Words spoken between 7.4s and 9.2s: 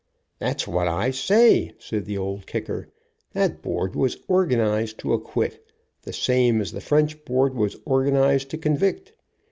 was organized to convict.